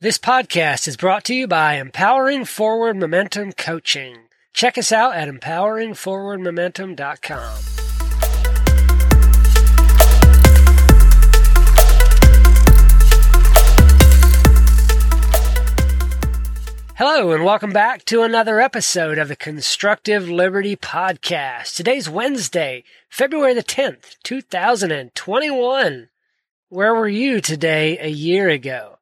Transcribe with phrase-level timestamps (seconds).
[0.00, 4.28] This podcast is brought to you by Empowering Forward Momentum Coaching.
[4.52, 7.58] Check us out at empoweringforwardmomentum.com.
[16.94, 21.74] Hello, and welcome back to another episode of the Constructive Liberty Podcast.
[21.74, 26.08] Today's Wednesday, February the 10th, 2021.
[26.68, 28.97] Where were you today a year ago?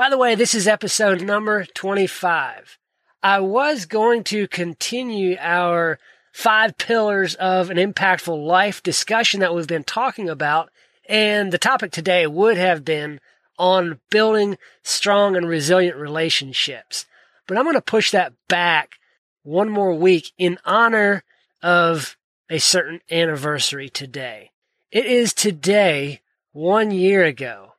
[0.00, 2.78] By the way, this is episode number 25.
[3.22, 5.98] I was going to continue our
[6.32, 10.70] five pillars of an impactful life discussion that we've been talking about,
[11.06, 13.20] and the topic today would have been
[13.58, 17.04] on building strong and resilient relationships.
[17.46, 18.92] But I'm going to push that back
[19.42, 21.24] one more week in honor
[21.62, 22.16] of
[22.48, 24.52] a certain anniversary today.
[24.90, 27.74] It is today, one year ago,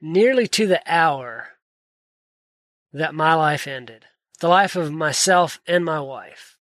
[0.00, 1.48] nearly to the hour,
[2.92, 4.06] that my life ended.
[4.40, 6.56] The life of myself and my wife.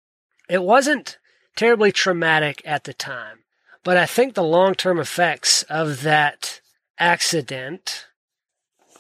[0.49, 1.19] It wasn't
[1.57, 3.41] terribly traumatic at the time,
[3.83, 6.61] but I think the long term effects of that
[6.99, 8.07] accident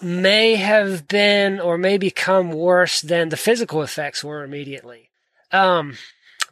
[0.02, 5.10] may have been or may become worse than the physical effects were immediately.
[5.52, 5.96] Um,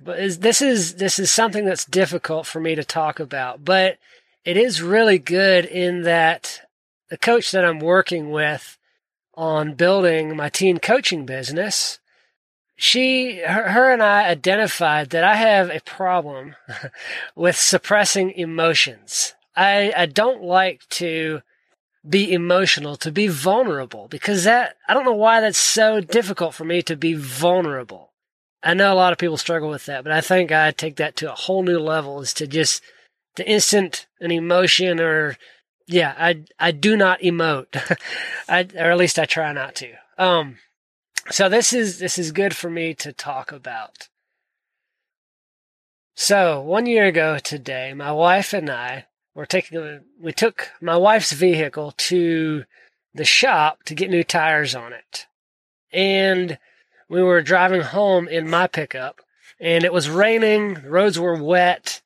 [0.00, 3.98] but is, this is this is something that's difficult for me to talk about, but
[4.44, 6.62] it is really good in that
[7.08, 8.78] the coach that I'm working with
[9.34, 11.98] on building my teen coaching business,
[12.76, 16.56] she, her, her and I identified that I have a problem
[17.36, 19.34] with suppressing emotions.
[19.54, 21.42] I, I don't like to
[22.08, 26.64] be emotional, to be vulnerable, because that, I don't know why that's so difficult for
[26.64, 28.10] me to be vulnerable.
[28.62, 31.16] I know a lot of people struggle with that, but I think I take that
[31.16, 32.82] to a whole new level is to just,
[33.36, 35.36] the instant an emotion or,
[35.86, 37.98] yeah, I, I do not emote.
[38.48, 39.92] I, or at least I try not to.
[40.18, 40.58] Um,
[41.30, 44.08] so this is, this is good for me to talk about.
[46.14, 51.32] So one year ago today, my wife and I were taking we took my wife's
[51.32, 52.64] vehicle to
[53.14, 55.26] the shop to get new tires on it.
[55.90, 56.58] And
[57.08, 59.22] we were driving home in my pickup
[59.58, 62.01] and it was raining, the roads were wet.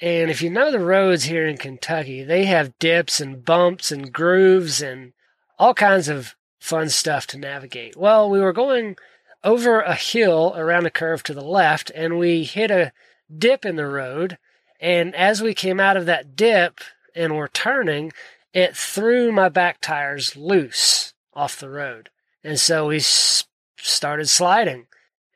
[0.00, 4.12] And if you know the roads here in Kentucky, they have dips and bumps and
[4.12, 5.12] grooves and
[5.58, 7.96] all kinds of fun stuff to navigate.
[7.96, 8.96] Well, we were going
[9.42, 12.92] over a hill around a curve to the left and we hit a
[13.36, 14.38] dip in the road
[14.80, 16.80] and as we came out of that dip
[17.14, 18.12] and were turning,
[18.52, 22.10] it threw my back tires loose off the road.
[22.44, 24.86] And so we started sliding.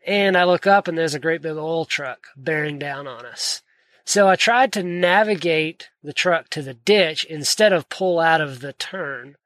[0.06, 3.62] And I look up and there's a great big oil truck bearing down on us.
[4.04, 8.60] So I tried to navigate the truck to the ditch instead of pull out of
[8.60, 9.36] the turn.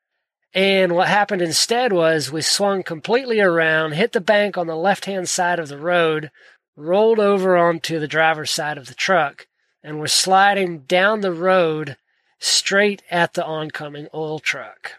[0.54, 5.04] And what happened instead was we swung completely around, hit the bank on the left
[5.04, 6.30] hand side of the road,
[6.76, 9.46] rolled over onto the driver's side of the truck,
[9.82, 11.96] and we're sliding down the road
[12.38, 14.92] straight at the oncoming oil truck.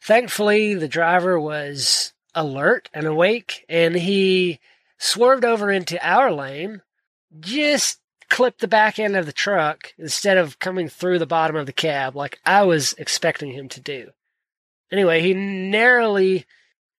[0.00, 4.60] Thankfully, the driver was alert and awake, and he
[4.98, 6.82] swerved over into our lane,
[7.40, 11.66] just clipped the back end of the truck instead of coming through the bottom of
[11.66, 14.10] the cab like I was expecting him to do.
[14.90, 16.46] Anyway, he narrowly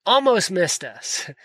[0.06, 1.30] almost missed us.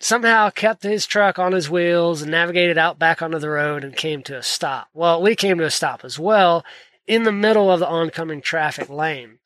[0.00, 3.96] somehow kept his truck on his wheels and navigated out back onto the road and
[3.96, 4.88] came to a stop.
[4.92, 6.64] Well, we came to a stop as well
[7.06, 9.38] in the middle of the oncoming traffic lane.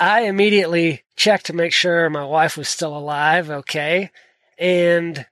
[0.00, 4.10] I immediately checked to make sure my wife was still alive, okay,
[4.58, 5.24] and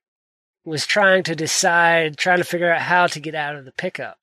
[0.65, 4.19] was trying to decide, trying to figure out how to get out of the pickup.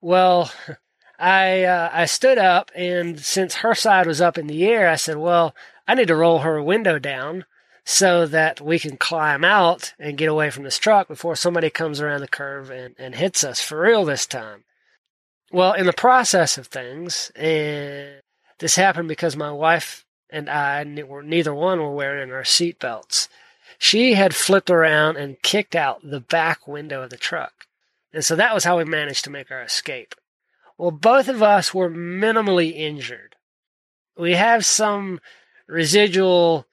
[0.00, 0.52] Well,
[1.18, 4.96] I uh, I stood up, and since her side was up in the air, I
[4.96, 5.54] said, "Well,
[5.86, 7.44] I need to roll her window down."
[7.84, 12.00] so that we can climb out and get away from this truck before somebody comes
[12.00, 14.64] around the curve and, and hits us for real this time.
[15.52, 18.22] Well, in the process of things, and
[18.58, 23.28] this happened because my wife and I were neither one were wearing our seat belts.
[23.84, 27.66] She had flipped around and kicked out the back window of the truck.
[28.14, 30.14] And so that was how we managed to make our escape.
[30.78, 33.36] Well, both of us were minimally injured.
[34.16, 35.20] We have some
[35.66, 36.66] residual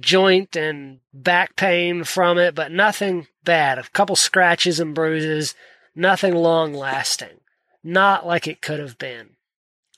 [0.00, 3.78] joint and back pain from it, but nothing bad.
[3.78, 5.54] A couple scratches and bruises,
[5.94, 7.40] nothing long lasting.
[7.82, 9.36] Not like it could have been.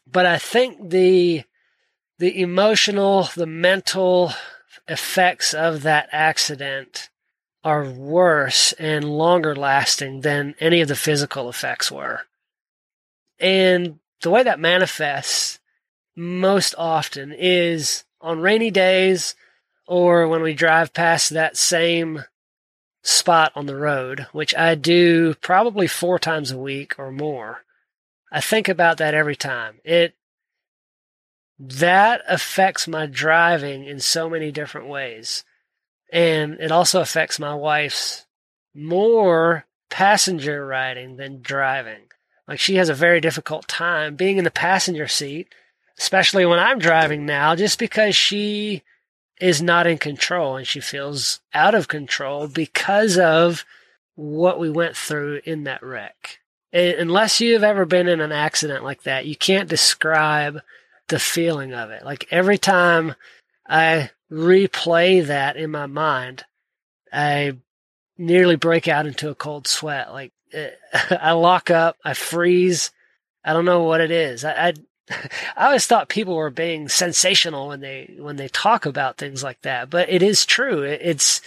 [0.05, 1.45] But I think the
[2.19, 4.33] the emotional, the mental
[4.89, 7.09] effects of that accident
[7.65, 12.23] are worse and longer lasting than any of the physical effects were.
[13.41, 15.59] And the way that manifests
[16.15, 19.35] most often is on rainy days
[19.87, 22.25] or when we drive past that same
[23.03, 27.65] spot on the road, which I do probably four times a week or more.
[28.33, 29.81] I think about that every time.
[29.85, 30.15] It
[31.59, 35.45] that affects my driving in so many different ways.
[36.13, 38.27] And it also affects my wife's
[38.75, 42.03] more passenger riding than driving.
[42.47, 45.49] Like she has a very difficult time being in the passenger seat,
[45.99, 48.83] especially when I'm driving now, just because she
[49.41, 53.65] is not in control and she feels out of control because of
[54.15, 56.39] what we went through in that wreck.
[56.73, 60.61] Unless you've ever been in an accident like that, you can't describe
[61.09, 62.05] the feeling of it.
[62.05, 63.15] Like every time
[63.67, 66.45] I replay that in my mind,
[67.13, 67.57] I
[68.19, 70.13] nearly break out into a cold sweat.
[70.13, 70.33] Like
[71.11, 72.91] I lock up, I freeze.
[73.45, 74.45] I don't know what it is.
[74.45, 74.73] I, I
[75.57, 79.63] I always thought people were being sensational when they when they talk about things like
[79.63, 80.83] that, but it is true.
[80.83, 81.41] It's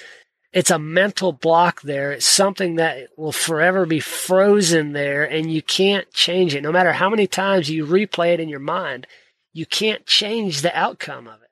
[0.52, 2.12] it's a mental block there.
[2.12, 6.62] It's something that will forever be frozen there, and you can't change it.
[6.62, 9.06] No matter how many times you replay it in your mind,
[9.54, 11.50] you can't change the outcome of it.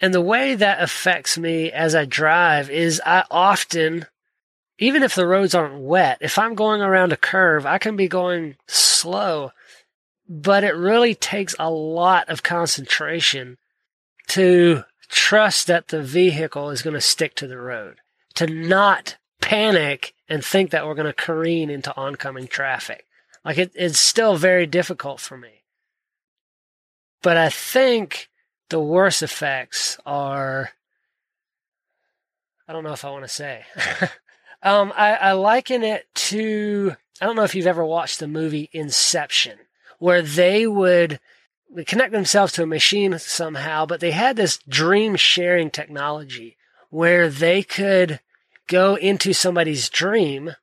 [0.00, 4.06] And the way that affects me as I drive is I often,
[4.78, 8.08] even if the roads aren't wet, if I'm going around a curve, I can be
[8.08, 9.52] going slow
[10.32, 13.58] but it really takes a lot of concentration
[14.28, 17.96] to trust that the vehicle is going to stick to the road,
[18.34, 23.06] to not panic and think that we're going to careen into oncoming traffic.
[23.44, 25.59] Like it, it's still very difficult for me.
[27.22, 28.28] But I think
[28.70, 30.70] the worst effects are,
[32.66, 33.64] I don't know if I want to say.
[34.62, 38.70] um, I, I liken it to, I don't know if you've ever watched the movie
[38.72, 39.58] Inception
[39.98, 41.20] where they would
[41.86, 46.56] connect themselves to a machine somehow, but they had this dream sharing technology
[46.88, 48.20] where they could
[48.66, 50.54] go into somebody's dream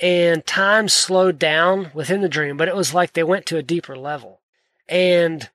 [0.00, 3.62] and time slowed down within the dream, but it was like they went to a
[3.62, 4.40] deeper level
[4.88, 5.50] and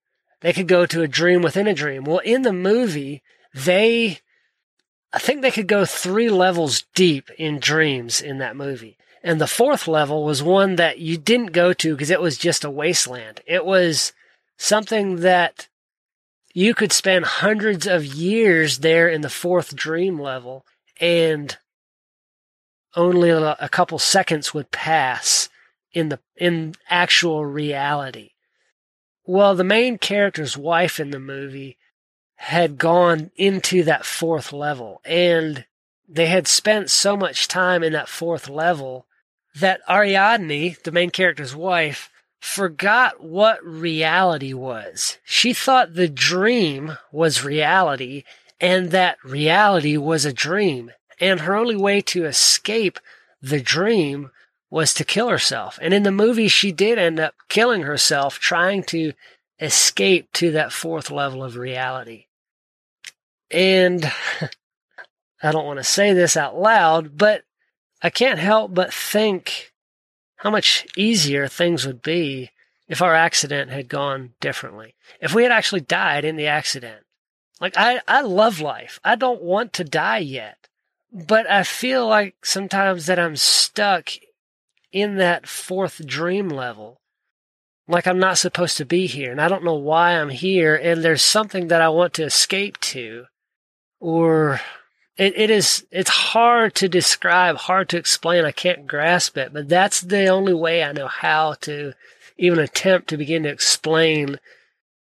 [0.46, 2.04] they could go to a dream within a dream.
[2.04, 3.24] Well, in the movie,
[3.56, 4.20] they,
[5.12, 8.96] I think they could go three levels deep in dreams in that movie.
[9.24, 12.64] And the fourth level was one that you didn't go to because it was just
[12.64, 13.42] a wasteland.
[13.48, 14.14] It was
[14.56, 15.68] something that
[16.54, 20.64] you could spend hundreds of years there in the fourth dream level
[21.02, 21.58] and
[22.96, 25.50] only a couple seconds would pass
[25.92, 28.35] in the in actual reality.
[29.26, 31.78] Well, the main character's wife in the movie
[32.36, 35.66] had gone into that fourth level and
[36.08, 39.08] they had spent so much time in that fourth level
[39.56, 45.18] that Ariadne, the main character's wife, forgot what reality was.
[45.24, 48.24] She thought the dream was reality
[48.62, 50.92] and that reality was a dream.
[51.20, 53.00] And her only way to escape
[53.42, 54.30] the dream
[54.76, 55.80] was to kill herself.
[55.82, 59.14] And in the movie, she did end up killing herself trying to
[59.58, 62.26] escape to that fourth level of reality.
[63.50, 64.04] And
[65.42, 67.44] I don't want to say this out loud, but
[68.02, 69.72] I can't help but think
[70.36, 72.52] how much easier things would be
[72.90, 74.96] if our accident had gone differently.
[75.22, 77.06] If we had actually died in the accident.
[77.62, 79.00] Like, I, I love life.
[79.06, 80.68] I don't want to die yet.
[81.14, 84.10] But I feel like sometimes that I'm stuck
[84.96, 87.02] in that fourth dream level.
[87.86, 91.04] Like I'm not supposed to be here and I don't know why I'm here and
[91.04, 93.26] there's something that I want to escape to
[94.00, 94.62] or
[95.18, 98.46] it, it is it's hard to describe, hard to explain.
[98.46, 101.92] I can't grasp it, but that's the only way I know how to
[102.38, 104.40] even attempt to begin to explain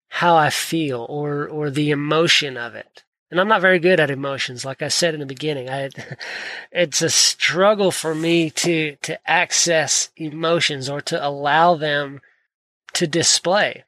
[0.07, 3.03] how I feel or or the emotion of it.
[3.33, 5.67] And I'm not very good at emotions, like I said in the beginning.
[5.67, 5.89] I
[6.71, 12.21] it's a struggle for me to to access emotions or to allow them
[12.93, 13.85] to display.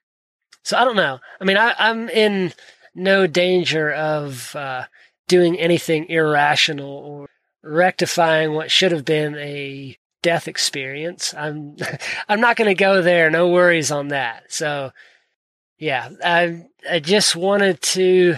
[0.63, 1.19] So I don't know.
[1.39, 2.53] I mean, I, I'm in
[2.95, 4.85] no danger of uh,
[5.27, 7.29] doing anything irrational or
[7.61, 11.35] rectifying what should have been a death experience.
[11.37, 11.77] I'm
[12.27, 13.29] I'm not going to go there.
[13.29, 14.51] No worries on that.
[14.51, 14.91] So
[15.77, 18.37] yeah, I I just wanted to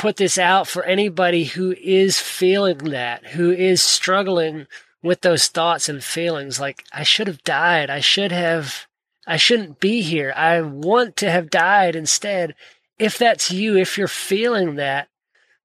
[0.00, 4.66] put this out for anybody who is feeling that, who is struggling
[5.02, 7.90] with those thoughts and feelings like I should have died.
[7.90, 8.86] I should have
[9.26, 10.32] I shouldn't be here.
[10.34, 12.54] I want to have died instead.
[12.98, 15.08] If that's you, if you're feeling that,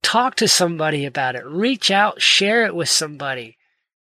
[0.05, 1.43] Talk to somebody about it.
[1.47, 3.57] Reach out, share it with somebody.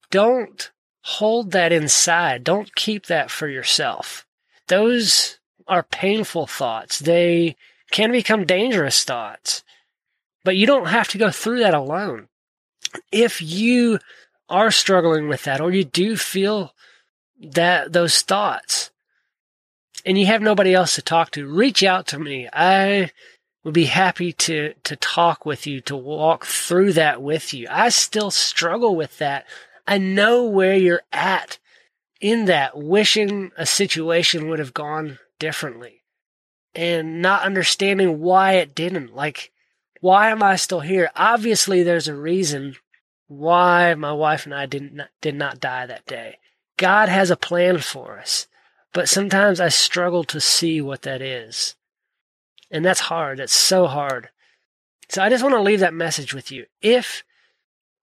[0.09, 2.45] Don't hold that inside.
[2.45, 4.25] Don't keep that for yourself.
[4.69, 5.37] Those
[5.67, 6.97] are painful thoughts.
[6.97, 7.57] They
[7.91, 9.65] can become dangerous thoughts.
[10.43, 12.27] But you don't have to go through that alone.
[13.11, 13.99] If you
[14.49, 16.73] are struggling with that or you do feel
[17.39, 18.91] that those thoughts
[20.05, 22.49] and you have nobody else to talk to, reach out to me.
[22.51, 23.11] I
[23.63, 27.67] would be happy to to talk with you, to walk through that with you.
[27.69, 29.45] I still struggle with that.
[29.87, 31.59] I know where you're at
[32.19, 36.03] in that, wishing a situation would have gone differently
[36.73, 39.15] and not understanding why it didn't.
[39.15, 39.50] Like,
[40.01, 41.09] why am I still here?
[41.15, 42.75] Obviously, there's a reason
[43.27, 46.39] why my wife and I didn't did not die that day.
[46.75, 48.47] God has a plan for us,
[48.93, 51.75] but sometimes I struggle to see what that is.
[52.71, 53.39] And that's hard.
[53.39, 54.29] That's so hard.
[55.07, 56.65] So I just want to leave that message with you.
[56.81, 57.23] If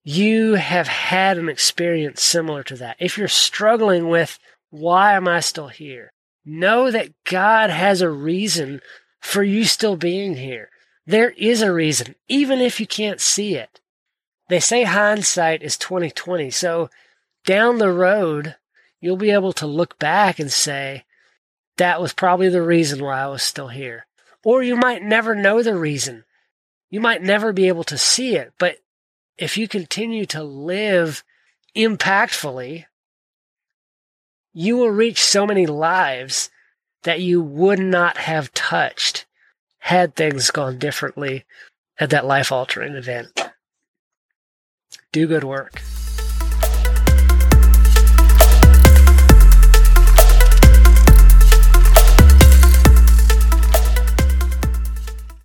[0.05, 4.39] you have had an experience similar to that, if you're struggling with,
[4.71, 6.13] why am I still here?
[6.45, 8.81] Know that God has a reason
[9.21, 10.71] for you still being here.
[11.09, 13.81] There is a reason, even if you can't see it.
[14.51, 16.51] They say hindsight is 2020.
[16.51, 16.91] So
[17.47, 18.57] down the road,
[19.01, 21.07] you'll be able to look back and say,
[21.79, 24.07] that was probably the reason why I was still here.
[24.45, 26.25] Or you might never know the reason.
[26.91, 28.77] You might never be able to see it, but
[29.39, 31.25] if you continue to live
[31.75, 32.85] impactfully,
[34.53, 36.51] you will reach so many lives
[37.05, 39.25] that you would not have touched
[39.89, 41.47] had things gone differently
[41.99, 43.41] at that life altering event.
[45.13, 45.81] Do good work.